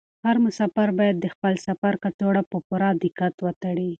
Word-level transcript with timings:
هر 0.25 0.35
مسافر 0.45 0.87
باید 0.97 1.17
د 1.19 1.25
خپل 1.33 1.53
سفر 1.67 1.93
کڅوړه 2.03 2.43
په 2.51 2.57
پوره 2.67 2.89
دقت 3.03 3.35
وتړي. 3.45 3.89